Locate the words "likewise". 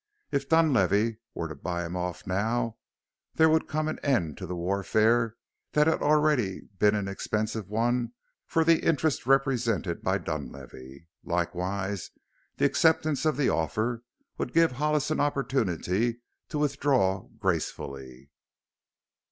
11.23-12.09